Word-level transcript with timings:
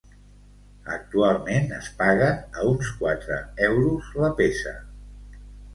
Actualment 0.95 1.69
es 1.81 1.91
paguen 2.01 2.41
a 2.63 2.67
uns 2.73 2.91
quatre 3.03 3.41
euros 3.71 4.13
la 4.25 4.35
peça. 4.43 4.79